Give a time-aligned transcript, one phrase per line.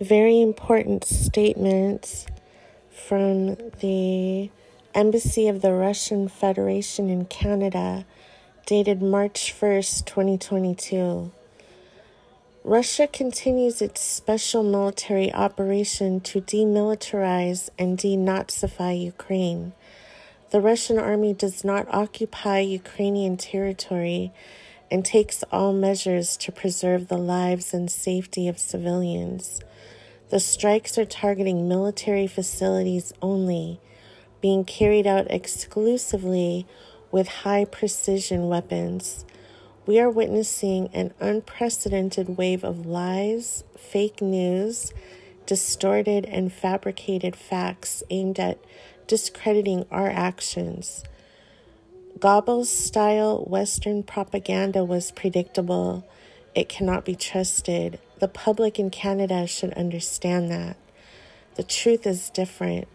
[0.00, 2.26] very important statements
[2.90, 4.50] from the
[4.94, 8.06] Embassy of the Russian Federation in Canada,
[8.66, 11.32] dated March 1st, 2022.
[12.62, 19.72] Russia continues its special military operation to demilitarize and denazify Ukraine.
[20.50, 24.32] The Russian army does not occupy Ukrainian territory
[24.90, 29.60] and takes all measures to preserve the lives and safety of civilians.
[30.30, 33.80] The strikes are targeting military facilities only,
[34.40, 36.66] being carried out exclusively
[37.10, 39.24] with high precision weapons.
[39.86, 44.92] We are witnessing an unprecedented wave of lies, fake news,
[45.46, 48.58] distorted and fabricated facts aimed at
[49.06, 51.02] discrediting our actions.
[52.16, 56.04] Goebbels style Western propaganda was predictable.
[56.54, 58.00] It cannot be trusted.
[58.18, 60.76] The public in Canada should understand that.
[61.54, 62.88] The truth is different.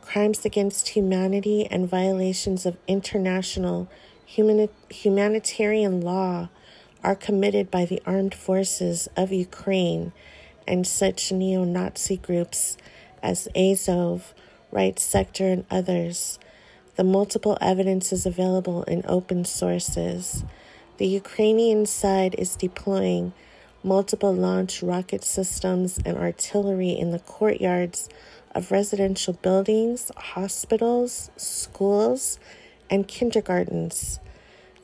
[0.00, 3.88] Crimes against humanity and violations of international
[4.24, 6.48] humani- humanitarian law
[7.02, 10.12] are committed by the armed forces of Ukraine
[10.68, 12.76] and such neo Nazi groups
[13.22, 14.34] as Azov,
[14.70, 16.38] Right Sector, and others.
[16.98, 20.42] The multiple evidence is available in open sources.
[20.96, 23.34] The Ukrainian side is deploying
[23.84, 28.08] multiple launch rocket systems and artillery in the courtyards
[28.52, 32.40] of residential buildings, hospitals, schools,
[32.90, 34.18] and kindergartens.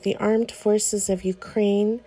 [0.03, 1.99] The armed forces of Ukraine,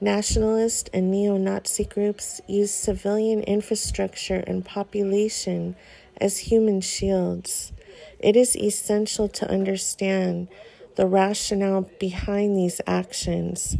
[0.00, 5.74] nationalist and neo Nazi groups use civilian infrastructure and population
[6.20, 7.72] as human shields.
[8.18, 10.48] It is essential to understand
[10.96, 13.76] the rationale behind these actions.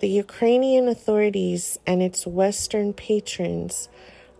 [0.00, 3.88] The Ukrainian authorities and its Western patrons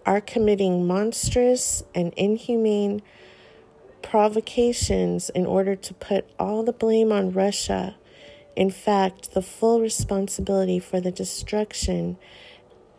[0.07, 3.03] are committing monstrous and inhumane
[4.03, 7.97] provocations in order to put all the blame on Russia.
[8.55, 12.17] In fact, the full responsibility for the destruction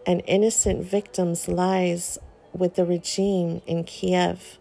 [0.05, 2.17] and innocent victims lies
[2.53, 4.57] with the regime in Kiev.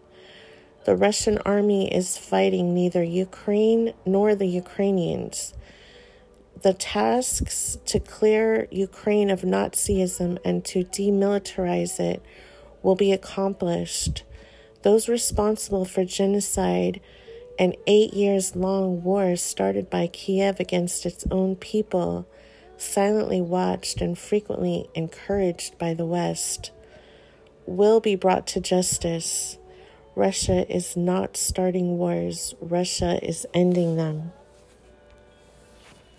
[0.85, 5.55] The Russian army is fighting neither Ukraine nor the Ukrainians.
[6.61, 12.21] The tasks to clear Ukraine of Nazism and to demilitarize it
[12.83, 14.23] will be accomplished.
[14.83, 17.01] Those responsible for genocide
[17.57, 22.27] and eight years long war started by Kiev against its own people,
[22.77, 26.69] silently watched and frequently encouraged by the West,
[27.65, 29.57] will be brought to justice.
[30.15, 34.31] Russia is not starting wars, Russia is ending them.